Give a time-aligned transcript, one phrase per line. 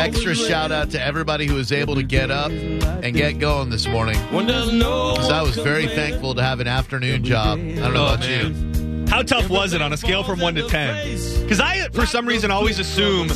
[0.00, 3.86] Extra shout out to everybody who was able to get up and get going this
[3.86, 4.16] morning.
[4.30, 7.58] Because I was very thankful to have an afternoon job.
[7.58, 9.06] I don't know Oh, about you.
[9.08, 11.42] How tough was it on a scale from 1 to 10?
[11.42, 13.30] Because I, for some reason, always assume,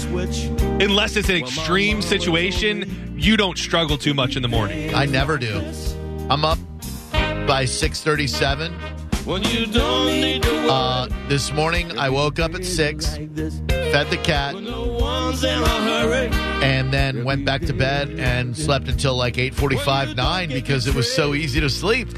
[0.80, 4.94] unless it's an extreme situation, you don't struggle too much in the morning.
[4.94, 5.62] I never do.
[6.28, 6.58] I'm up
[7.12, 8.74] by 637.
[10.68, 14.54] Uh, this morning, I woke up at 6, fed the cat,
[16.62, 21.12] and then went back to bed and slept until like 8.45, 9 because it was
[21.12, 22.08] so easy to sleep.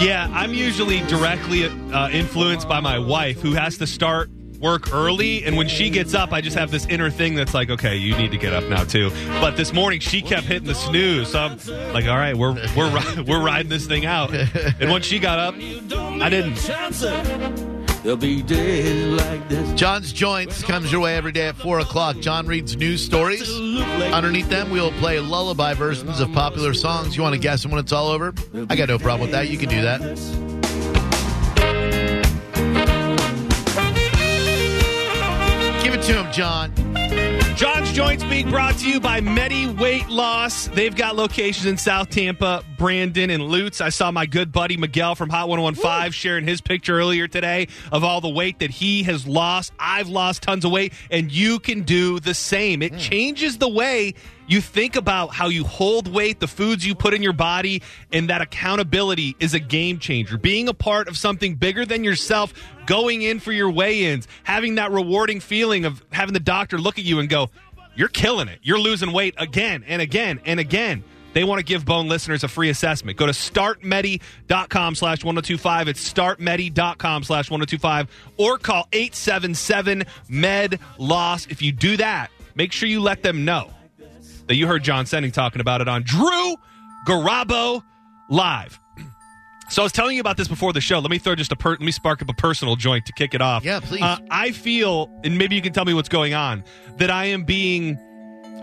[0.00, 5.44] Yeah, I'm usually directly uh, influenced by my wife, who has to start work early.
[5.44, 8.16] And when she gets up, I just have this inner thing that's like, okay, you
[8.16, 9.10] need to get up now too.
[9.40, 13.22] But this morning, she kept hitting the snooze, so I'm like, all right, we're we're
[13.26, 14.32] we're riding this thing out.
[14.32, 16.56] And once she got up, I didn't.
[18.02, 19.78] There'll be days like this.
[19.78, 22.18] John's Joints comes your way every day at 4 o'clock.
[22.20, 23.50] John reads news stories.
[23.50, 27.14] Underneath them, we'll play lullaby versions of popular songs.
[27.14, 28.32] You want to guess when it's all over?
[28.70, 29.50] I got no problem with that.
[29.50, 30.49] You can do that.
[36.12, 36.72] To him, John.
[37.56, 40.68] John's Joints being brought to you by Medi Weight Loss.
[40.68, 43.80] They've got locations in South Tampa, Brandon, and Lutz.
[43.80, 48.02] I saw my good buddy Miguel from Hot 1015 sharing his picture earlier today of
[48.02, 49.72] all the weight that he has lost.
[49.78, 52.82] I've lost tons of weight, and you can do the same.
[52.82, 52.98] It hmm.
[52.98, 54.14] changes the way
[54.50, 58.28] you think about how you hold weight, the foods you put in your body, and
[58.30, 60.36] that accountability is a game changer.
[60.36, 62.52] Being a part of something bigger than yourself,
[62.84, 66.98] going in for your weigh ins, having that rewarding feeling of having the doctor look
[66.98, 67.48] at you and go,
[67.94, 68.58] You're killing it.
[68.62, 71.04] You're losing weight again and again and again.
[71.32, 73.16] They want to give Bone listeners a free assessment.
[73.16, 75.86] Go to startmedi.com slash 1025.
[75.86, 81.46] It's startmedi.com slash 1025 or call 877 med loss.
[81.46, 83.70] If you do that, make sure you let them know
[84.50, 86.56] that you heard John Senning talking about it on Drew
[87.06, 87.84] Garabo
[88.28, 88.80] Live.
[89.68, 90.98] So I was telling you about this before the show.
[90.98, 93.32] Let me throw just a per- let me spark up a personal joint to kick
[93.32, 93.64] it off.
[93.64, 94.02] Yeah, please.
[94.02, 96.64] Uh, I feel, and maybe you can tell me what's going on,
[96.96, 97.96] that I am being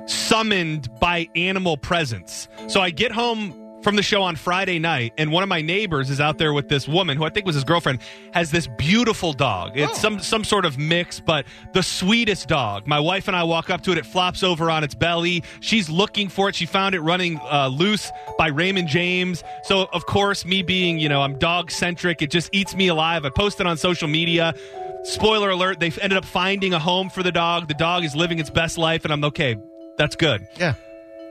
[0.07, 2.49] summoned by animal presence.
[2.67, 3.53] So I get home
[3.87, 6.67] from the show on Friday night, and one of my neighbors is out there with
[6.67, 7.99] this woman who I think was his girlfriend,
[8.33, 9.77] has this beautiful dog.
[9.77, 12.85] It's some some sort of mix, but the sweetest dog.
[12.85, 13.97] My wife and I walk up to it.
[13.97, 15.41] It flops over on its belly.
[15.61, 16.55] She's looking for it.
[16.55, 19.41] She found it running uh, loose by Raymond James.
[19.63, 23.23] So of course, me being you know I'm dog centric, it just eats me alive.
[23.23, 24.53] I posted on social media.
[25.03, 27.69] Spoiler alert: They've ended up finding a home for the dog.
[27.69, 29.55] The dog is living its best life, and I'm okay.
[29.97, 30.45] That's good.
[30.59, 30.73] Yeah.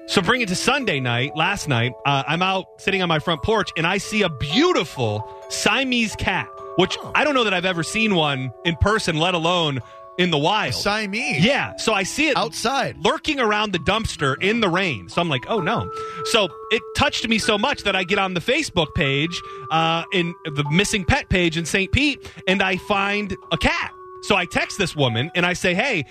[0.09, 1.37] So bring it to Sunday night.
[1.37, 5.29] Last night, uh, I'm out sitting on my front porch and I see a beautiful
[5.49, 9.81] Siamese cat, which I don't know that I've ever seen one in person, let alone
[10.19, 10.75] in the wild.
[10.75, 11.45] Siamese.
[11.45, 11.77] yeah.
[11.77, 12.97] So I see it Outside.
[13.05, 15.09] lurking around the dumpster in the rain.
[15.09, 15.91] So I'm like, oh no.
[16.27, 19.39] So it touched me so much that I get on the Facebook page,
[19.71, 21.91] uh, in the missing pet page in St.
[21.93, 23.93] Pete, and I find a cat.
[24.23, 26.05] So I text this woman and I say, hey,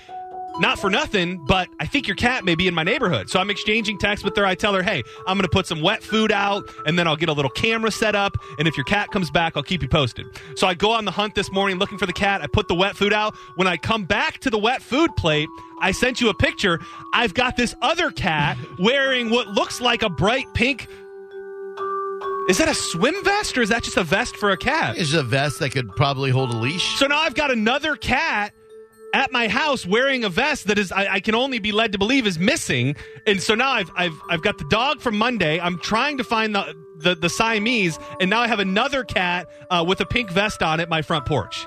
[0.60, 3.30] not for nothing, but I think your cat may be in my neighborhood.
[3.30, 4.46] So I'm exchanging texts with her.
[4.46, 7.16] I tell her, hey, I'm going to put some wet food out and then I'll
[7.16, 8.38] get a little camera set up.
[8.58, 10.26] And if your cat comes back, I'll keep you posted.
[10.56, 12.42] So I go on the hunt this morning looking for the cat.
[12.42, 13.36] I put the wet food out.
[13.56, 15.50] When I come back to the wet food plate,
[15.82, 16.80] I sent you a picture.
[17.14, 20.88] I've got this other cat wearing what looks like a bright pink.
[22.48, 24.98] Is that a swim vest or is that just a vest for a cat?
[24.98, 26.98] Is a vest that could probably hold a leash.
[27.00, 28.54] So now I've got another cat
[29.16, 31.98] at my house wearing a vest that is I, I can only be led to
[31.98, 32.98] believe is missing.
[33.26, 35.58] And so now I've I've I've got the dog from Monday.
[35.60, 39.84] I'm trying to find the the, the Siamese, and now I have another cat uh,
[39.88, 41.66] with a pink vest on at my front porch.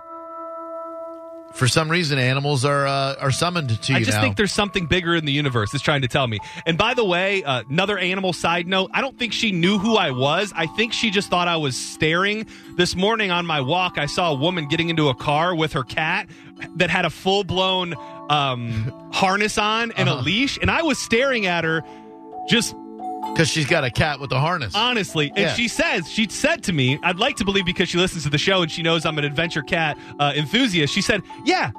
[1.54, 4.22] For some reason, animals are uh, are summoned to you I just now.
[4.22, 6.38] think there's something bigger in the universe that's trying to tell me.
[6.66, 9.96] And by the way, uh, another animal side note, I don't think she knew who
[9.96, 10.52] I was.
[10.54, 12.46] I think she just thought I was staring.
[12.76, 15.82] This morning on my walk, I saw a woman getting into a car with her
[15.84, 16.28] cat
[16.76, 17.94] that had a full blown
[18.30, 20.20] um, harness on and Uh-huh.
[20.20, 20.58] a leash.
[20.62, 21.82] And I was staring at her
[22.48, 22.74] just
[23.32, 24.74] Because she's got a cat with a harness.
[24.74, 25.54] Honestly, and Yeah.
[25.54, 28.38] she says she said to me, I'd like to believe because she listens to the
[28.38, 30.92] show and she knows I'm an adventure cat uh, enthusiast.
[30.92, 31.70] She said, "Yeah,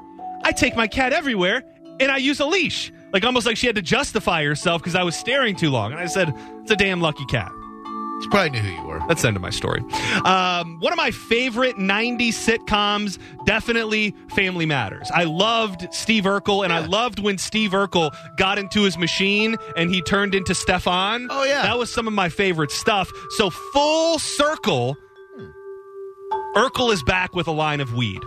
[0.43, 1.63] I take my cat everywhere
[1.99, 5.03] and I use a leash." Like almost like she had to justify herself because I
[5.03, 5.91] was staring too long.
[5.91, 7.51] And I said, "It's a damn lucky cat."
[8.21, 8.99] She probably knew who you were.
[9.07, 9.81] That's the end of my story.
[10.25, 15.09] Um, one of my favorite 90s sitcoms, definitely Family Matters.
[15.13, 19.89] I loved Steve Urkel, and I loved when Steve Urkel got into his machine and
[19.89, 21.27] he turned into Stefan.
[21.29, 21.63] Oh, yeah.
[21.63, 23.11] That was some of my favorite stuff.
[23.37, 24.97] So, full circle,
[26.55, 28.21] Urkel is back with a line of weed.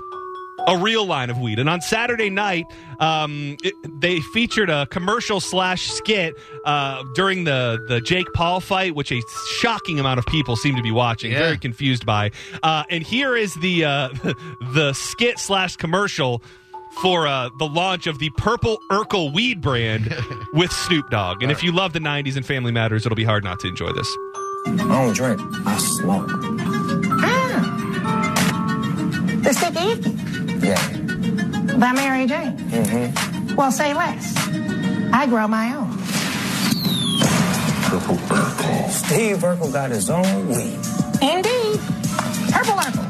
[0.68, 1.58] A real line of weed.
[1.58, 2.66] And on Saturday night,
[3.00, 8.94] um, it, they featured a commercial slash skit uh, during the, the Jake Paul fight,
[8.94, 9.20] which a
[9.58, 11.38] shocking amount of people seem to be watching, Yeah.
[11.40, 12.30] very confused by.
[12.62, 14.08] Uh, and here is the uh,
[14.72, 16.42] the skit slash commercial
[17.00, 20.14] for uh, the launch of the Purple Urkel weed brand
[20.52, 21.42] with Snoop Dogg.
[21.42, 23.90] And if you love the 90s and Family Matters, it'll be hard not to enjoy
[23.92, 24.08] this.
[24.66, 25.40] I don't drink.
[25.66, 26.28] I smoke.
[27.24, 27.78] Ah!
[29.42, 30.31] The stick Icky
[30.62, 31.76] Yeah.
[31.78, 32.56] by Mary Jane.
[32.58, 33.56] Mm-hmm.
[33.56, 34.34] Well, say less.
[35.12, 35.90] I grow my own.
[37.88, 38.90] Purple Urkel.
[38.90, 40.78] Steve Urkel got his own weed.
[41.20, 41.80] Indeed.
[42.50, 43.08] Purple Urkel.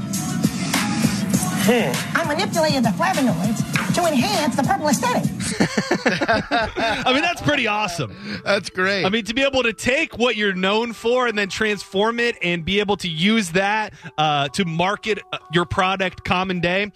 [1.65, 2.17] Hmm.
[2.19, 5.31] I manipulated the flavonoids to enhance the purple aesthetic.
[7.07, 8.17] I mean, that's pretty awesome.
[8.45, 9.05] That's great.
[9.05, 12.37] I mean, to be able to take what you're known for and then transform it
[12.43, 16.91] and be able to use that uh, to market uh, your product common day,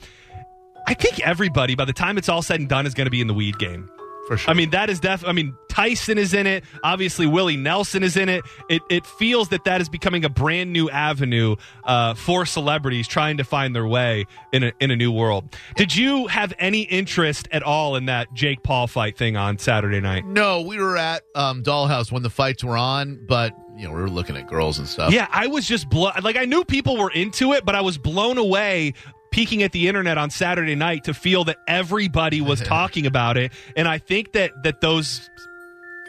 [0.87, 3.21] I think everybody, by the time it's all said and done, is going to be
[3.21, 3.91] in the weed game.
[4.29, 4.51] for sure.
[4.51, 5.25] I mean, that is def.
[5.27, 6.65] I mean, Tyson is in it.
[6.85, 8.45] Obviously, Willie Nelson is in it.
[8.69, 13.37] It it feels that that is becoming a brand new avenue uh, for celebrities trying
[13.37, 15.55] to find their way in a in a new world.
[15.77, 20.01] Did you have any interest at all in that Jake Paul fight thing on Saturday
[20.01, 20.25] night?
[20.25, 24.01] no, we were at um, Dollhouse when the fights were on, but you know we
[24.01, 25.13] were looking at girls and stuff.
[25.13, 26.13] Yeah, I was just blown.
[26.23, 28.95] Like I knew people were into it, but I was blown away
[29.37, 33.53] peeking at the internet on Saturday night to feel that everybody was talking about it,
[33.77, 35.29] and I think that that those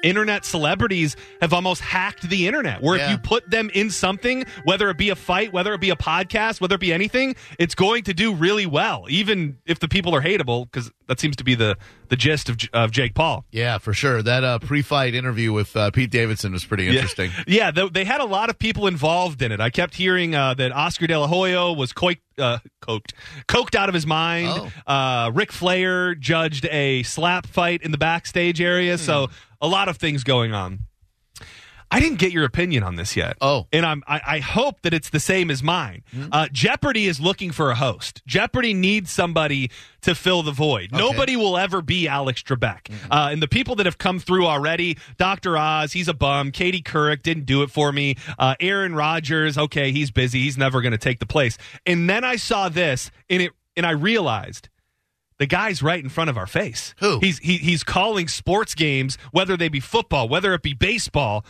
[0.01, 4.91] internet celebrities have almost hacked the internet where if you put them in something whether
[4.91, 8.03] it be a fight whether it be a podcast whether it be anything it's going
[8.03, 11.55] to do really well even if the people are hateable because that seems to be
[11.55, 11.77] the
[12.09, 14.21] the gist of, of jake paul Yeah, for sure.
[14.21, 17.31] That uh, pre-fight interview with uh, Pete Davidson was pretty interesting.
[17.47, 19.59] Yeah, th- they had a lot of people involved in it.
[19.59, 23.11] I kept hearing uh, that Oscar De La Hoya was coik- uh, coked,
[23.47, 24.71] coked out of his mind.
[24.85, 28.97] Uh, Ric Flair judged a slap fight in the backstage area.
[28.97, 29.29] So
[29.61, 30.79] a lot of things going on.
[31.89, 33.37] I didn't get your opinion on this yet.
[33.39, 33.67] Oh.
[33.71, 36.03] and I'm I, I hope that it's the same as mine.
[36.31, 38.21] Uh, Jeopardy is looking for a host.
[38.25, 40.91] Jeopardy needs somebody to fill the void.
[40.91, 42.91] Nobody will ever be Alex Trebek.
[43.09, 45.57] Uh, and the people that have come through already, Dr.
[45.57, 46.51] Oz, he's a bum.
[46.51, 48.15] Katie Couric didn't do it for me.
[48.37, 50.41] Uh, Aaron Rodgers, okay, he's busy.
[50.41, 51.57] He's never going to take the place.
[51.85, 54.69] And then I saw this, and it and I realized
[55.37, 56.95] the guy's right in front of our face.
[56.99, 57.19] Who?
[57.19, 61.45] He's he, he's calling sports games, whether they be football, whether it be baseball.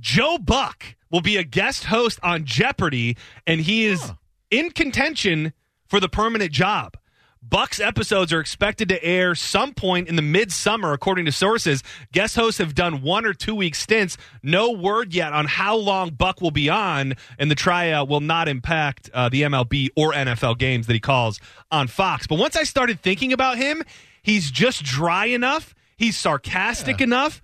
[0.00, 3.16] Joe Buck will be a guest host on Jeopardy,
[3.46, 4.12] and he is
[4.50, 5.52] in contention
[5.86, 6.96] for the permanent job.
[7.40, 11.82] Buck's episodes are expected to air some point in the midsummer, according to sources.
[12.12, 14.18] Guest hosts have done one or two week stints.
[14.42, 18.48] No word yet on how long Buck will be on, and the tryout will not
[18.48, 21.40] impact uh, the MLB or NFL games that he calls
[21.70, 22.26] on Fox.
[22.26, 23.82] But once I started thinking about him,
[24.22, 25.74] he's just dry enough.
[25.96, 27.40] He's sarcastic enough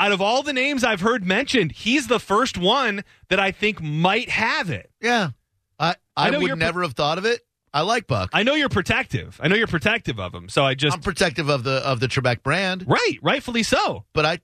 [0.00, 3.82] out of all the names I've heard mentioned, he's the first one that I think
[3.82, 4.90] might have it.
[5.00, 5.30] Yeah,
[5.78, 7.42] I I, I would never have thought of it.
[7.72, 8.30] I like Buck.
[8.32, 9.38] I know you're protective.
[9.40, 10.48] I know you're protective of him.
[10.48, 14.06] So I just I'm protective of the of the Trebek brand, right, rightfully so.
[14.12, 14.40] but I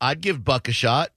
[0.00, 1.10] I'd give Buck a shot.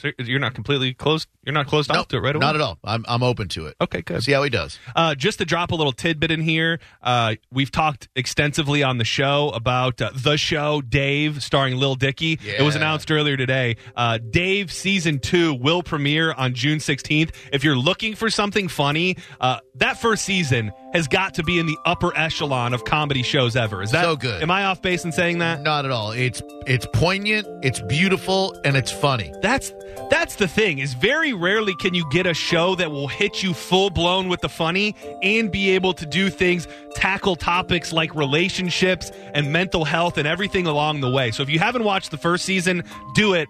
[0.00, 1.28] So you're not completely closed.
[1.44, 2.44] You're not closed off to it right away.
[2.44, 2.78] not at all.
[2.84, 3.76] I'm I'm open to it.
[3.80, 4.22] Okay, good.
[4.22, 4.78] See how he does.
[4.94, 9.04] Uh, just to drop a little tidbit in here, uh, we've talked extensively on the
[9.04, 12.38] show about uh, the show Dave, starring Lil Dicky.
[12.44, 13.76] It was announced earlier today.
[13.96, 17.30] Uh, Dave season two will premiere on June 16th.
[17.52, 21.66] If you're looking for something funny, uh, that first season has got to be in
[21.66, 23.82] the upper echelon of comedy shows ever.
[23.82, 24.42] Is that So good.
[24.42, 25.62] Am I off base in saying that?
[25.62, 26.12] Not at all.
[26.12, 29.32] It's it's poignant, it's beautiful, and it's funny.
[29.42, 29.72] That's
[30.10, 33.54] that's the thing is very rarely can you get a show that will hit you
[33.54, 39.10] full blown with the funny and be able to do things tackle topics like relationships
[39.34, 41.30] and mental health and everything along the way.
[41.30, 42.82] So if you haven't watched the first season,
[43.14, 43.48] do it.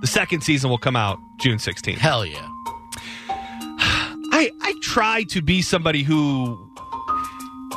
[0.00, 1.98] The second season will come out June 16th.
[1.98, 2.46] Hell yeah.
[3.28, 6.70] I I try to be somebody who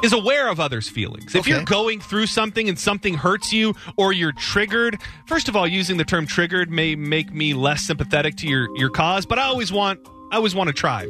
[0.04, 1.36] is aware of others' feelings.
[1.36, 1.52] If Okay.
[1.52, 5.98] you're going through something and something hurts you or you're triggered, first of all, using
[5.98, 9.72] the term triggered may make me less sympathetic to your your cause, but I always
[9.72, 10.00] want
[10.32, 11.08] I always want to try.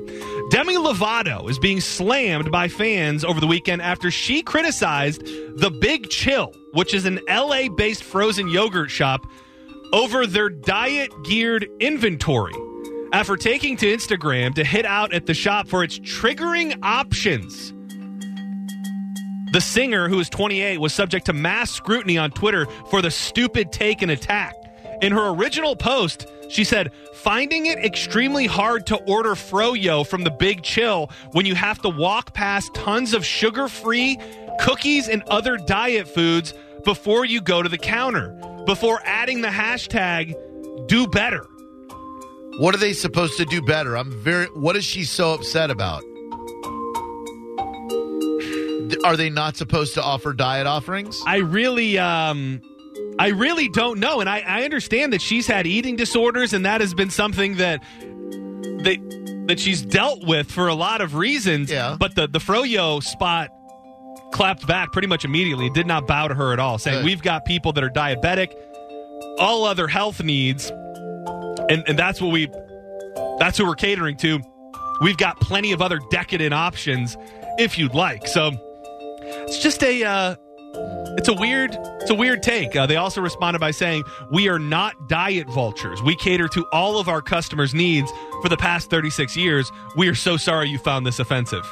[0.49, 5.21] Demi Lovato is being slammed by fans over the weekend after she criticized
[5.57, 9.25] the Big Chill, which is an LA-based frozen yogurt shop,
[9.91, 12.53] over their diet geared inventory.
[13.11, 17.73] After taking to Instagram to hit out at the shop for its triggering options.
[19.51, 23.71] The singer, who is 28, was subject to mass scrutiny on Twitter for the stupid
[23.71, 24.53] take and attack.
[25.01, 30.31] In her original post, she said, finding it extremely hard to order Froyo from the
[30.31, 34.17] Big Chill when you have to walk past tons of sugar free
[34.59, 36.53] cookies and other diet foods
[36.83, 38.29] before you go to the counter,
[38.65, 40.35] before adding the hashtag
[40.87, 41.45] do better.
[42.57, 43.95] What are they supposed to do better?
[43.95, 44.47] I'm very.
[44.47, 46.03] What is she so upset about?
[49.03, 51.21] Are they not supposed to offer diet offerings?
[51.25, 52.61] I really, um,
[53.17, 56.81] I really don't know, and I, I understand that she's had eating disorders, and that
[56.81, 57.81] has been something that
[58.83, 61.71] that that she's dealt with for a lot of reasons.
[61.71, 61.95] Yeah.
[61.99, 63.49] But the the Froyo spot
[64.31, 65.67] clapped back pretty much immediately.
[65.67, 67.05] It did not bow to her at all, saying Good.
[67.05, 68.53] we've got people that are diabetic,
[69.39, 70.69] all other health needs,
[71.69, 72.47] and and that's what we
[73.39, 74.39] that's who we're catering to.
[75.01, 77.15] We've got plenty of other decadent options
[77.57, 78.27] if you'd like.
[78.27, 78.51] So
[79.49, 80.35] it's just a uh,
[81.17, 82.75] it's a weird it's a weird take.
[82.75, 86.03] Uh, they also responded by saying, "We are not diet vultures.
[86.03, 88.11] We cater to all of our customers' needs
[88.43, 89.71] for the past 36 years.
[89.97, 91.65] We are so sorry you found this offensive."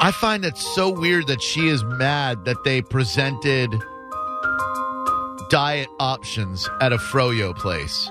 [0.00, 3.74] I find it so weird that she is mad that they presented
[5.50, 8.08] diet options at a Froyo place.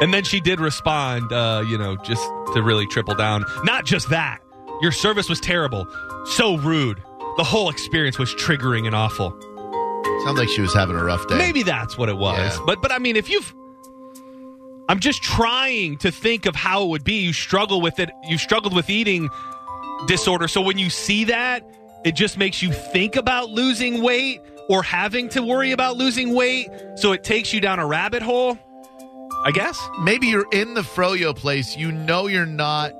[0.00, 2.24] And then she did respond, uh, you know, just
[2.54, 3.44] to really triple down.
[3.62, 4.40] Not just that.
[4.80, 5.86] Your service was terrible.
[6.24, 7.02] So rude.
[7.38, 9.30] The whole experience was triggering and awful.
[10.24, 11.38] Sounds like she was having a rough day.
[11.38, 12.36] Maybe that's what it was.
[12.36, 12.64] Yeah.
[12.66, 13.54] But but I mean, if you've
[14.88, 17.20] I'm just trying to think of how it would be.
[17.20, 18.10] You struggle with it.
[18.24, 19.28] You struggled with eating
[20.06, 20.48] disorder.
[20.48, 21.62] So when you see that,
[22.04, 24.40] it just makes you think about losing weight
[24.70, 26.68] or having to worry about losing weight.
[26.96, 28.58] So it takes you down a rabbit hole.
[29.44, 29.78] I guess.
[30.00, 31.76] Maybe you're in the Froyo place.
[31.76, 32.92] You know you're not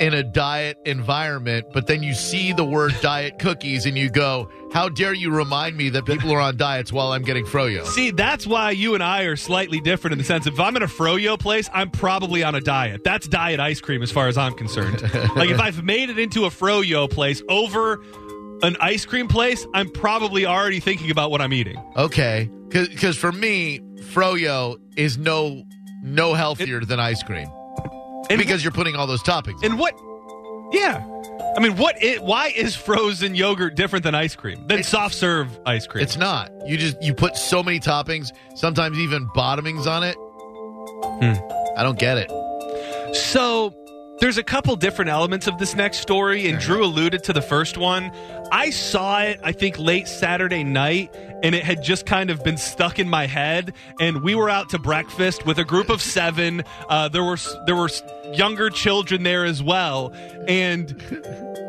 [0.00, 4.50] in a diet environment, but then you see the word diet cookies and you go,
[4.72, 7.86] How dare you remind me that people are on diets while I'm getting Froyo?
[7.86, 10.82] See, that's why you and I are slightly different in the sense if I'm in
[10.82, 13.02] a froyo place, I'm probably on a diet.
[13.04, 15.02] That's diet ice cream as far as I'm concerned.
[15.36, 18.02] like if I've made it into a froyo place over
[18.62, 21.80] an ice cream place, I'm probably already thinking about what I'm eating.
[21.96, 22.50] Okay.
[22.68, 23.80] Because for me,
[24.12, 25.62] Froyo is no
[26.02, 27.48] no healthier than ice cream
[28.30, 29.62] And because you're putting all those toppings.
[29.62, 29.98] and what
[30.72, 31.04] Yeah.
[31.56, 34.66] I mean, what it why is frozen yogurt different than ice cream?
[34.66, 36.02] Than soft serve ice cream?
[36.02, 36.50] It's not.
[36.66, 40.16] You just you put so many toppings, sometimes even bottomings on it.
[40.16, 41.78] Hmm.
[41.78, 42.30] I don't get it.
[43.14, 43.74] So
[44.20, 47.76] there's a couple different elements of this next story, and Drew alluded to the first
[47.76, 48.12] one.
[48.52, 52.56] I saw it, I think, late Saturday night, and it had just kind of been
[52.56, 53.72] stuck in my head.
[54.00, 56.62] And we were out to breakfast with a group of seven.
[56.88, 57.90] Uh, there were there were
[58.32, 60.12] younger children there as well,
[60.46, 60.94] and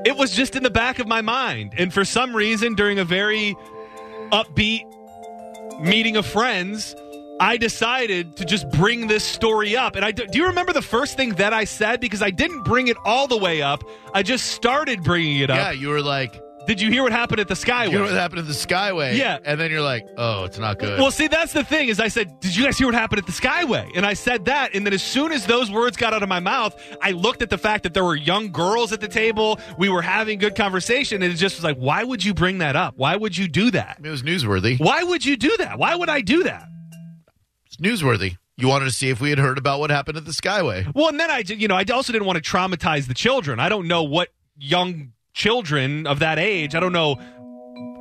[0.05, 1.73] it was just in the back of my mind.
[1.77, 3.55] And for some reason, during a very
[4.31, 4.83] upbeat
[5.81, 6.95] meeting of friends,
[7.39, 9.95] I decided to just bring this story up.
[9.97, 11.99] And I do, do you remember the first thing that I said?
[11.99, 13.83] Because I didn't bring it all the way up.
[14.13, 15.57] I just started bringing it up.
[15.57, 17.91] Yeah, you were like, Did you hear what happened at the Skyway?
[17.91, 19.17] you know what happened at the Skyway?
[19.17, 19.37] Yeah.
[19.43, 20.97] And then you're like, oh, it's not good.
[20.97, 23.25] Well, see, that's the thing is I said, did you guys hear what happened at
[23.25, 23.91] the Skyway?
[23.97, 26.39] And I said that, and then as soon as those words got out of my
[26.39, 29.59] mouth, I looked at the fact that there were young girls at the table.
[29.77, 32.77] We were having good conversation, and it just was like, why would you bring that
[32.77, 32.93] up?
[32.95, 33.99] Why would you do that?
[34.01, 34.79] it was newsworthy.
[34.79, 35.77] Why would you do that?
[35.77, 36.69] Why would I do that?
[37.77, 38.37] It's newsworthy.
[38.57, 40.93] You wanted to see if we had heard about what happened at the Skyway.
[40.95, 43.59] Well, and then I, you know, I also didn't want to traumatize the children.
[43.59, 46.73] I don't know what young children of that age.
[46.73, 47.19] I don't know.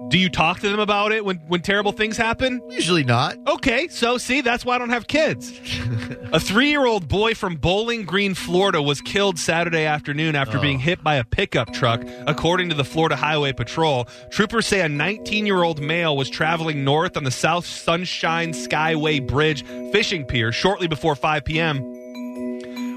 [0.08, 2.60] Do you talk to them about it when when terrible things happen?
[2.68, 3.36] Usually not.
[3.46, 5.52] Okay, so see, that's why I don't have kids.
[6.32, 10.60] a three year old boy from Bowling Green, Florida, was killed Saturday afternoon after oh.
[10.60, 14.06] being hit by a pickup truck, according to the Florida Highway Patrol.
[14.30, 19.26] Troopers say a 19 year old male was traveling north on the South Sunshine Skyway
[19.26, 21.82] Bridge fishing pier shortly before 5 p.m.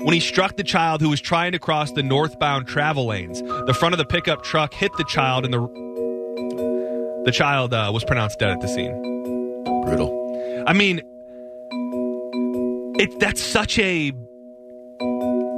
[0.04, 3.74] When he struck the child who was trying to cross the northbound travel lanes, the
[3.74, 5.87] front of the pickup truck hit the child, in the
[7.28, 8.94] the child uh, was pronounced dead at the scene.
[9.84, 10.64] Brutal.
[10.66, 11.02] I mean,
[12.98, 14.14] it that's such a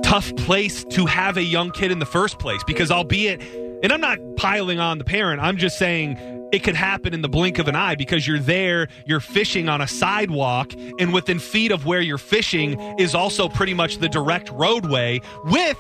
[0.03, 3.39] tough place to have a young kid in the first place because albeit
[3.83, 5.41] And I'm not piling on the parent.
[5.43, 6.17] I'm just saying
[6.51, 9.79] it could happen in the blink of an eye because you're there, you're fishing on
[9.79, 14.49] a sidewalk, and within feet of where you're fishing is also pretty much the direct
[14.49, 15.77] roadway with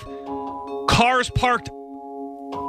[0.87, 1.71] cars parked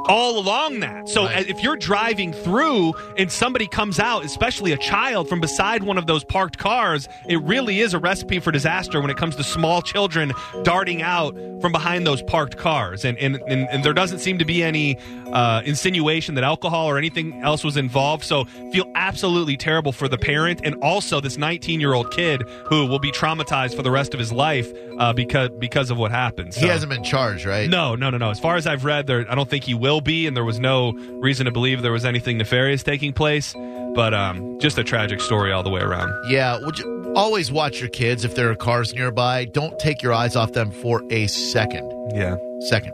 [0.07, 1.07] all along that.
[1.09, 1.47] So Right.
[1.47, 6.07] if you're driving through and somebody comes out, especially a child from beside one of
[6.07, 9.81] those parked cars, it really is a recipe for disaster when it comes to small
[9.81, 10.31] children
[10.63, 13.05] darting out from behind those parked cars.
[13.05, 14.97] And and, and, and there doesn't seem to be any
[15.31, 18.23] uh, insinuation that alcohol or anything else was involved.
[18.23, 22.85] So feel absolutely terrible for the parent and also this 19 year old kid who
[22.87, 26.53] will be traumatized for the rest of his life uh, because because of what happened.
[26.53, 27.69] He hasn't been charged, right?
[27.69, 28.29] no, no, no, no.
[28.31, 30.59] As far as I've read, there I don't think he will be, and there was
[30.59, 33.53] no reason to believe there was anything nefarious taking place.
[33.93, 36.13] But um, just a tragic story all the way around.
[36.29, 39.45] Yeah, would you always watch your kids if there are cars nearby?
[39.45, 41.91] Don't take your eyes off them for a second.
[42.15, 42.37] Yeah.
[42.69, 42.93] Second.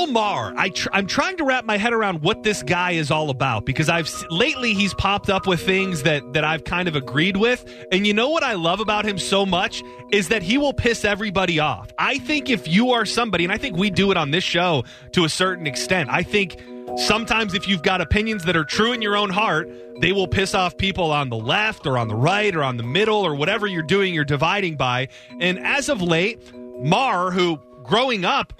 [0.00, 3.10] Bill Maher, I tr- I'm trying to wrap my head around what this guy is
[3.10, 6.96] all about because I've lately he's popped up with things that that I've kind of
[6.96, 10.56] agreed with, and you know what I love about him so much is that he
[10.56, 11.90] will piss everybody off.
[11.98, 14.84] I think if you are somebody, and I think we do it on this show
[15.12, 16.56] to a certain extent, I think
[16.96, 19.68] sometimes if you've got opinions that are true in your own heart,
[20.00, 22.82] they will piss off people on the left or on the right or on the
[22.82, 25.08] middle or whatever you're doing, you're dividing by.
[25.40, 26.40] And as of late,
[26.82, 28.52] Maher, who growing up,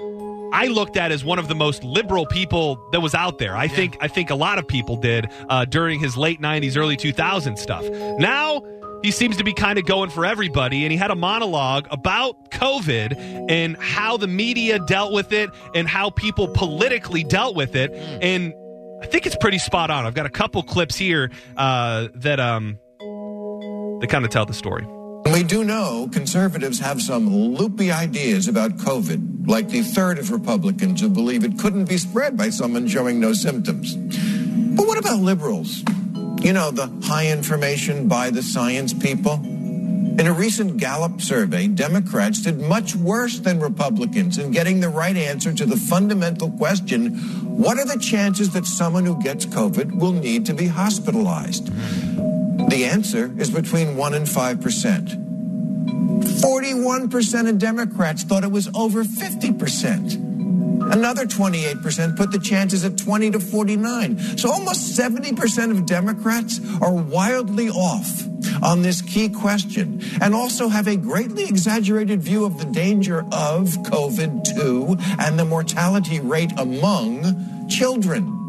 [0.53, 3.57] I looked at as one of the most liberal people that was out there.
[3.57, 6.97] I think I think a lot of people did uh, during his late '90s, early
[6.97, 7.89] 2000s stuff.
[8.19, 8.63] Now
[9.03, 12.51] he seems to be kind of going for everybody, and he had a monologue about
[12.51, 17.93] COVID and how the media dealt with it and how people politically dealt with it,
[18.21, 18.53] and
[19.01, 20.05] I think it's pretty spot on.
[20.05, 24.85] I've got a couple clips here uh, that um that kind of tell the story.
[25.27, 31.01] We do know conservatives have some loopy ideas about COVID, like the third of Republicans
[31.01, 33.97] who believe it couldn't be spread by someone showing no symptoms.
[33.97, 35.83] But what about liberals?
[36.43, 39.41] You know, the high information by the science people?
[40.19, 45.17] In a recent Gallup survey, Democrats did much worse than Republicans in getting the right
[45.17, 47.17] answer to the fundamental question
[47.61, 51.71] what are the chances that someone who gets COVID will need to be hospitalized?
[52.71, 55.31] The answer is between 1 and 5%.
[56.41, 60.93] 41% of Democrats thought it was over 50%.
[60.93, 64.39] Another 28% put the chances at 20 to 49.
[64.39, 68.25] So almost 70% of Democrats are wildly off
[68.63, 73.77] on this key question and also have a greatly exaggerated view of the danger of
[73.91, 78.40] COVID 2 and the mortality rate among children.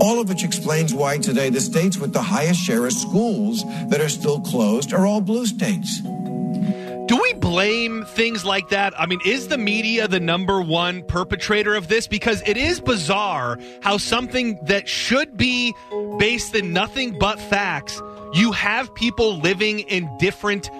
[0.00, 4.00] All of which explains why today the states with the highest share of schools that
[4.00, 6.00] are still closed are all blue states.
[6.00, 8.92] Do we blame things like that?
[9.00, 12.06] I mean, is the media the number one perpetrator of this?
[12.06, 15.74] Because it is bizarre how something that should be
[16.18, 18.02] based in nothing but facts,
[18.34, 20.70] you have people living in different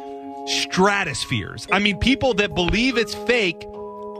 [0.46, 1.66] stratospheres.
[1.72, 3.66] I mean, people that believe it's fake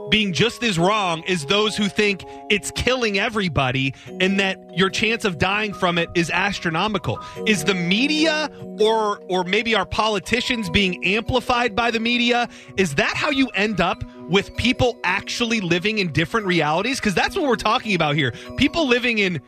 [0.09, 5.25] being just as wrong as those who think it's killing everybody and that your chance
[5.25, 7.19] of dying from it is astronomical.
[7.45, 12.49] Is the media or or maybe our politicians being amplified by the media?
[12.77, 16.99] Is that how you end up with people actually living in different realities?
[16.99, 18.33] Because that's what we're talking about here.
[18.57, 19.41] People living in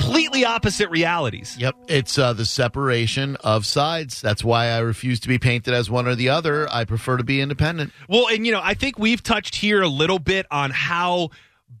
[0.00, 1.56] completely opposite realities.
[1.58, 4.20] Yep, it's uh, the separation of sides.
[4.20, 6.68] That's why I refuse to be painted as one or the other.
[6.72, 7.92] I prefer to be independent.
[8.08, 11.30] Well, and you know, I think we've touched here a little bit on how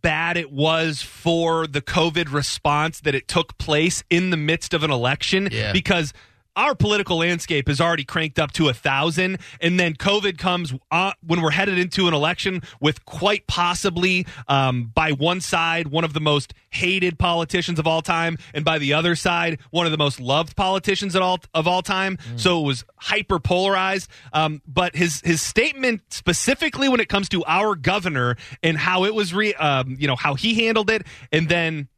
[0.02, 4.82] bad it was for the COVID response that it took place in the midst of
[4.84, 5.72] an election Yeah.
[5.72, 6.12] because
[6.60, 11.12] our political landscape is already cranked up to a thousand, and then COVID comes uh,
[11.26, 16.12] when we're headed into an election with quite possibly, um, by one side, one of
[16.12, 19.98] the most hated politicians of all time, and by the other side, one of the
[19.98, 22.18] most loved politicians at all of all time.
[22.36, 24.10] So it was hyper polarized.
[24.34, 29.14] Um, but his his statement specifically when it comes to our governor and how it
[29.14, 31.88] was, re, um, you know, how he handled it, and then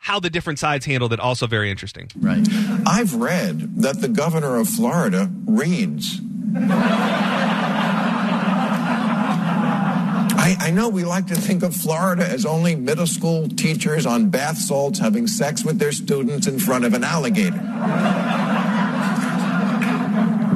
[0.00, 2.10] how the different sides handled it, also very interesting.
[2.16, 2.46] Right.
[2.86, 6.20] I've read that the governor of Florida reads.
[10.42, 14.30] I, I know we like to think of Florida as only middle school teachers on
[14.30, 17.60] bath salts having sex with their students in front of an alligator.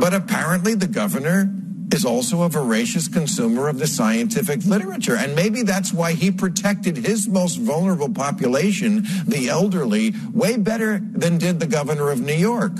[0.00, 1.54] But apparently, the governor
[1.92, 5.16] is also a voracious consumer of the scientific literature.
[5.16, 11.38] And maybe that's why he protected his most vulnerable population, the elderly, way better than
[11.38, 12.72] did the governor of New York.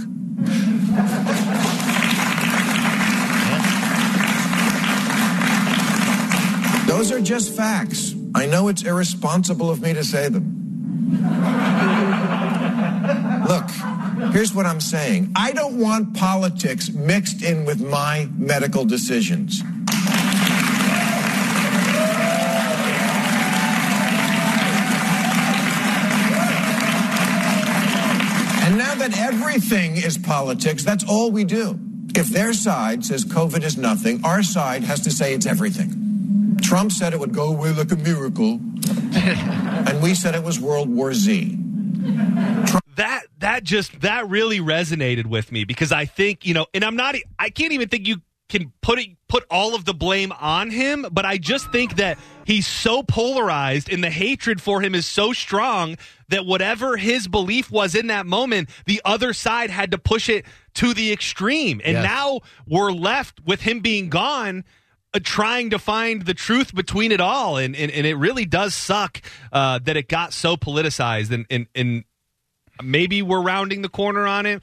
[6.87, 8.15] Those are just facts.
[8.35, 10.55] I know it's irresponsible of me to say them.
[13.47, 13.69] Look,
[14.35, 15.33] here's what I'm saying.
[15.37, 19.63] I don't want politics mixed in with my medical decisions.
[28.65, 31.79] And now that everything is politics, that's all we do.
[32.17, 36.59] If their side says COVID is nothing, our side has to say it's everything.
[36.61, 38.59] Trump said it would go away like a miracle,
[39.15, 41.57] and we said it was World War Z.
[42.97, 46.97] that that just that really resonated with me because I think you know, and I'm
[46.97, 48.17] not, I can't even think you
[48.49, 52.19] can put it put all of the blame on him, but I just think that
[52.47, 55.97] he's so polarized and the hatred for him is so strong
[56.29, 60.45] that whatever his belief was in that moment, the other side had to push it
[60.75, 62.05] to the extreme, and Yes.
[62.05, 64.65] now we're left with him being gone.
[65.13, 68.75] Uh, trying to find the truth between it all, and and, and it really does
[68.75, 72.05] suck uh, that it got so politicized, and and and
[72.83, 74.63] maybe we're rounding the corner on it,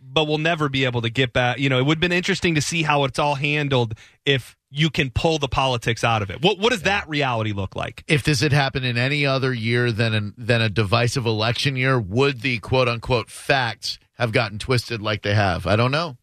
[0.00, 1.58] but we'll never be able to get back.
[1.58, 3.94] You know, it would have been interesting to see how it's all handled
[4.24, 6.42] if you can pull the politics out of it.
[6.42, 8.04] What what does that reality look like?
[8.06, 11.98] If this had happened in any other year than an, than a divisive election year,
[11.98, 15.66] would the quote unquote facts have gotten twisted like they have?
[15.66, 16.16] I don't know.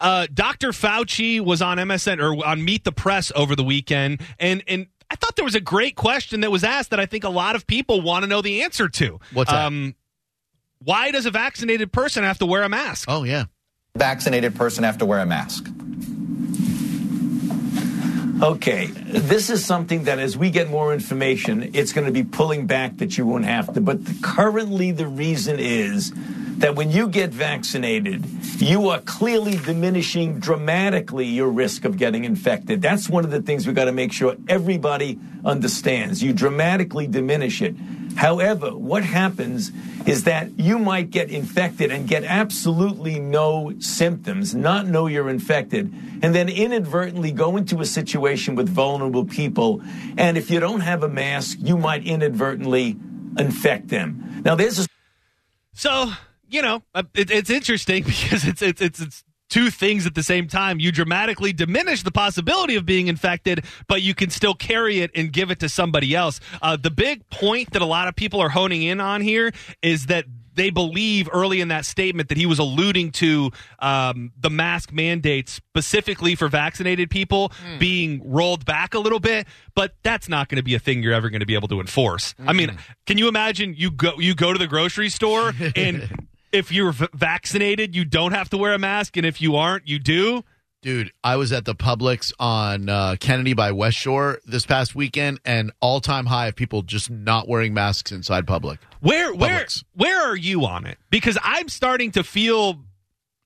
[0.00, 0.68] Uh, Dr.
[0.70, 5.16] Fauci was on MSN or on Meet the Press over the weekend, and and I
[5.16, 7.66] thought there was a great question that was asked that I think a lot of
[7.66, 9.18] people want to know the answer to.
[9.32, 9.66] What's that?
[9.66, 9.96] Um,
[10.82, 13.06] why does a vaccinated person have to wear a mask?
[13.08, 13.44] Oh yeah.
[13.96, 15.68] vaccinated person have to wear a mask?
[18.42, 22.66] Okay, this is something that as we get more information, it's going to be pulling
[22.66, 23.82] back that you won't have to.
[23.82, 26.10] But the, currently, the reason is
[26.60, 28.24] that when you get vaccinated,
[28.58, 32.80] you are clearly diminishing dramatically your risk of getting infected.
[32.80, 36.22] That's one of the things we've got to make sure everybody understands.
[36.22, 37.76] You dramatically diminish it.
[38.16, 39.70] However, what happens
[40.06, 45.92] is that you might get infected and get absolutely no symptoms, not know you're infected,
[46.22, 49.82] and then inadvertently go into a situation with vulnerable people.
[50.16, 52.96] And if you don't have a mask, you might inadvertently
[53.38, 54.42] infect them.
[54.44, 54.86] Now, there's a
[55.74, 56.12] So
[56.50, 60.22] you know, uh, it, it's interesting because it's it's it's it's two things at the
[60.22, 60.80] same time.
[60.80, 65.30] You dramatically diminish the possibility of being infected, but you can still carry it and
[65.32, 66.40] give it to somebody else.
[66.62, 70.06] Uh, the big point that a lot of people are honing in on here is
[70.06, 70.24] that.
[70.52, 75.52] They believe early in that statement that he was alluding to um, the mask mandates
[75.52, 80.62] specifically for vaccinated people being rolled back a little bit, but that's not going to
[80.62, 82.34] be a thing you're ever going to be able to enforce.
[82.44, 86.72] I mean, can you imagine you go you go to the grocery store and if
[86.72, 89.98] you're v- vaccinated, you don't have to wear a mask, and if you aren't, you
[89.98, 90.44] do.
[90.82, 95.38] Dude, I was at the Publix on uh, Kennedy by West Shore this past weekend,
[95.44, 98.78] and all time high of people just not wearing masks inside public.
[99.00, 99.84] Where where Publix.
[99.94, 100.96] where are you on it?
[101.10, 102.80] Because I'm starting to feel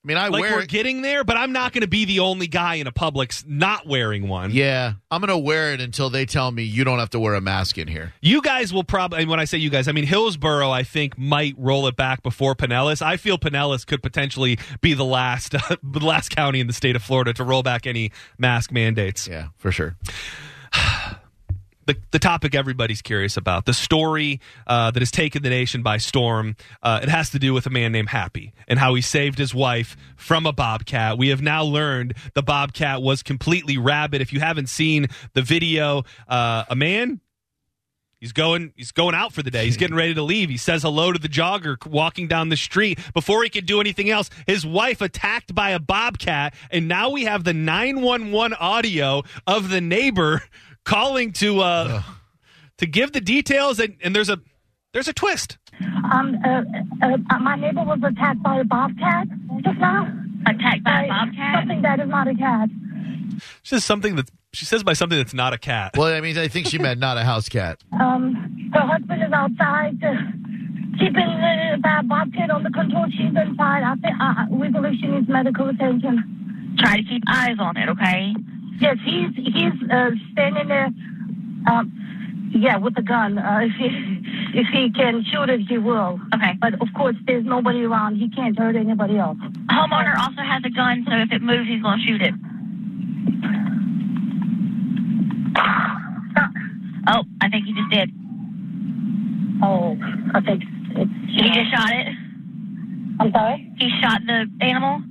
[0.04, 0.68] I mean, I like wear we're it.
[0.68, 3.86] getting there, but I'm not going to be the only guy in a Publix not
[3.86, 4.50] wearing one.
[4.50, 7.40] yeah, I'm gonna wear it until they tell me you don't have to wear a
[7.40, 8.12] mask in here.
[8.20, 10.70] You guys will probably, and when I say you guys, I mean Hillsborough.
[10.70, 13.00] I think might roll it back before Pinellas.
[13.00, 17.02] I feel Pinellas could potentially be the last, the last county in the state of
[17.02, 19.26] Florida to roll back any mask mandates.
[19.26, 19.96] Yeah, for sure.
[21.86, 25.98] The, the topic everybody's curious about, the story uh, that has taken the nation by
[25.98, 26.56] storm.
[26.82, 29.54] Uh, it has to do with a man named Happy and how he saved his
[29.54, 31.18] wife from a bobcat.
[31.18, 34.20] We have now learned the bobcat was completely rabid.
[34.20, 37.20] If you haven't seen the video, uh, a man.
[38.20, 38.72] He's going.
[38.74, 39.66] He's going out for the day.
[39.66, 40.48] He's getting ready to leave.
[40.48, 42.98] He says hello to the jogger walking down the street.
[43.12, 47.24] Before he could do anything else, his wife attacked by a bobcat, and now we
[47.24, 50.42] have the nine one one audio of the neighbor
[50.84, 52.02] calling to uh,
[52.78, 53.80] to give the details.
[53.80, 54.38] And, and there's a
[54.92, 55.58] there's a twist.
[55.80, 56.62] Um, uh,
[57.02, 59.26] uh, uh, my neighbor was attacked by a bobcat
[59.64, 60.06] just now.
[60.46, 61.54] Attacked by a bobcat?
[61.60, 62.68] Something that is not a cat.
[63.62, 65.96] She says something that she says by something that's not a cat.
[65.96, 67.82] Well, I mean, I think she meant not a house cat.
[68.00, 70.14] Um, her husband is outside uh,
[70.98, 73.06] keeping uh, that bobcat under control.
[73.10, 73.82] She's inside.
[73.82, 76.76] I think uh, we believe she needs medical attention.
[76.78, 78.34] Try to keep eyes on it, okay?
[78.80, 80.90] Yes, he's he's uh, standing there.
[81.66, 83.38] Um, yeah, with a gun.
[83.38, 86.20] Uh, if he if he can shoot it, he will.
[86.34, 86.54] Okay.
[86.60, 88.16] But of course, there's nobody around.
[88.16, 89.38] He can't hurt anybody else.
[89.70, 92.34] Homeowner also has a gun, so if it moves, he's going to shoot it.
[97.06, 98.10] Oh, I think he just did.
[99.62, 99.96] Oh,
[100.34, 100.62] I think
[100.96, 101.10] it's.
[101.28, 102.08] He just shot it.
[103.20, 103.72] I'm sorry.
[103.78, 105.02] He shot the animal.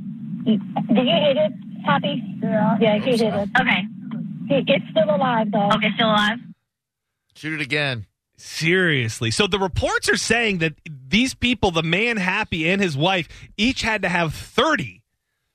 [0.46, 1.54] Did you hit it,
[1.86, 2.24] Happy?
[2.42, 2.78] Yeah.
[2.80, 3.34] Yeah, he hit it.
[3.34, 3.84] Okay.
[4.48, 5.70] He, it's still alive though.
[5.76, 6.40] Okay, still alive.
[7.36, 8.06] Shoot it again.
[8.38, 9.32] Seriously.
[9.32, 13.82] So the reports are saying that these people, the man Happy and his wife, each
[13.82, 15.02] had to have 30,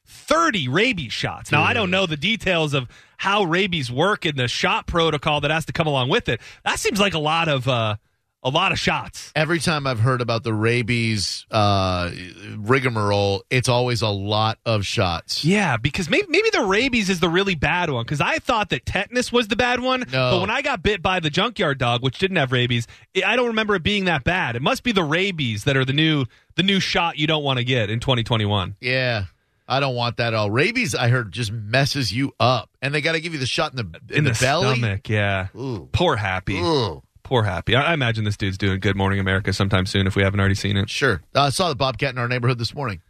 [0.06, 1.52] 30 rabies shots.
[1.52, 5.50] Now, I don't know the details of how rabies work and the shot protocol that
[5.50, 6.40] has to come along with it.
[6.64, 7.96] That seems like a lot of uh,
[8.42, 9.32] a lot of shots.
[9.34, 12.10] Every time I've heard about the rabies uh,
[12.56, 15.44] rigmarole, it's always a lot of shots.
[15.44, 18.04] Yeah, because maybe, maybe the rabies is the really bad one.
[18.04, 20.30] Because I thought that tetanus was the bad one, No.
[20.32, 23.36] but when I got bit by the junkyard dog, which didn't have rabies, it, I
[23.36, 24.56] don't remember it being that bad.
[24.56, 26.24] It must be the rabies that are the new
[26.56, 28.76] the new shot you don't want to get in 2021.
[28.80, 29.24] Yeah.
[29.70, 30.50] I don't want that at all.
[30.50, 33.70] Rabies, I heard, just messes you up, and they got to give you the shot
[33.72, 34.78] in the in, In the, the, belly.
[34.78, 35.48] stomach, yeah.
[35.54, 35.90] Ooh.
[35.92, 36.58] Poor Happy.
[36.58, 37.02] Ooh.
[37.28, 37.76] Poor Happy.
[37.76, 40.54] I, I imagine this dude's doing Good Morning America sometime soon if we haven't already
[40.54, 40.88] seen it.
[40.88, 41.20] Sure.
[41.34, 43.02] Uh, I saw the bobcat in our neighborhood this morning.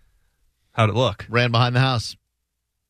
[0.73, 1.25] How'd it look?
[1.29, 2.17] Ran behind the house.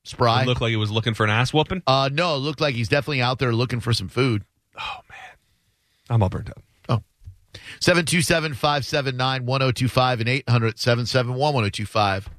[0.05, 0.45] Spry.
[0.45, 1.83] It looked like he was looking for an ass whooping.
[1.87, 4.43] uh, no, it looked like he's definitely out there looking for some food.
[4.81, 5.37] Oh man,
[6.09, 6.63] I'm all burnt up.
[7.81, 12.31] 727 579 1025 and 800 771 1025.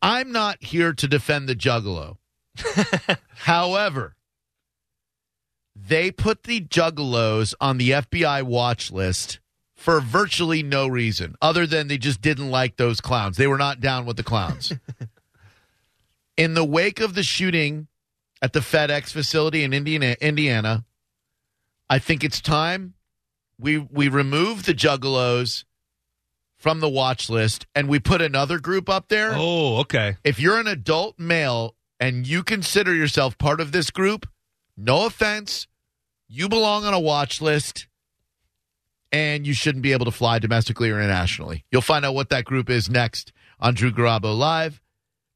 [0.00, 2.16] I'm not here to defend the Juggalo.
[3.34, 4.14] However,
[5.88, 9.40] they put the Juggalos on the FBI watch list
[9.74, 13.36] for virtually no reason other than they just didn't like those clowns.
[13.36, 14.72] They were not down with the clowns.
[16.36, 17.88] In the wake of the shooting
[18.40, 20.84] at the FedEx facility in Indiana, Indiana,
[21.90, 22.94] I think it's time
[23.58, 25.64] we we remove the Juggalos
[26.56, 29.32] from the watch list and we put another group up there.
[29.34, 30.16] Oh, okay.
[30.24, 34.26] If you're an adult male and you consider yourself part of this group,
[34.76, 35.66] no offense,
[36.34, 37.86] you belong on a watch list
[39.12, 41.66] and you shouldn't be able to fly domestically or internationally.
[41.70, 44.80] You'll find out what that group is next on Drew Garabo Live.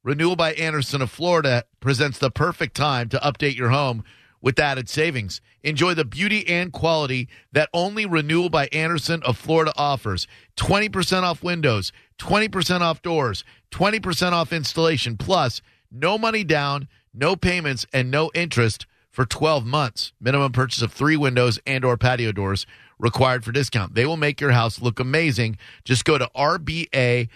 [0.03, 4.03] Renewal by Andersen of Florida presents the perfect time to update your home
[4.41, 5.39] with added savings.
[5.61, 10.25] Enjoy the beauty and quality that only Renewal by Andersen of Florida offers.
[10.55, 17.85] 20% off windows, 20% off doors, 20% off installation, plus no money down, no payments,
[17.93, 20.13] and no interest for 12 months.
[20.21, 22.67] Minimum purchase of three windows and or patio doors
[22.99, 23.95] required for discount.
[23.95, 25.57] They will make your house look amazing.
[25.83, 27.33] Just go to rbafla.com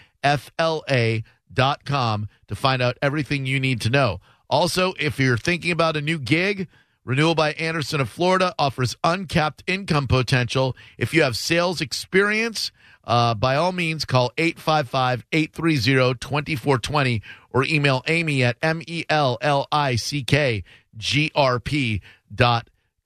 [2.46, 4.20] to find out everything you need to know.
[4.48, 6.68] Also, if you're thinking about a new gig,
[7.04, 10.76] Renewal by Andersen of Florida offers uncapped income potential.
[10.98, 12.70] If you have sales experience,
[13.04, 19.36] uh, by all means, call 855 830 2420 or email Amy at M E L
[19.40, 20.62] L I C K
[20.96, 21.30] G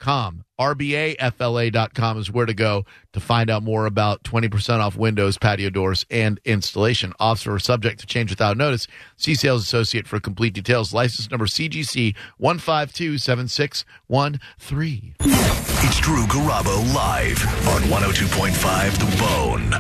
[0.00, 0.42] R P com.
[0.59, 6.06] RBAFLA.com is where to go to find out more about 20% off windows, patio doors,
[6.11, 7.12] and installation.
[7.20, 8.87] Offers are subject to change without notice.
[9.16, 10.94] See sales associate for complete details.
[10.94, 15.14] License number CGC 1527613.
[15.20, 19.70] It's Drew Garabo live on 102.5 The Bone.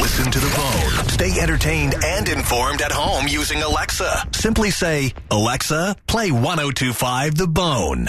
[0.00, 1.08] Listen to The Bone.
[1.08, 4.26] Stay entertained and informed at home using Alexa.
[4.32, 8.08] Simply say, Alexa, play 1025 The Bone.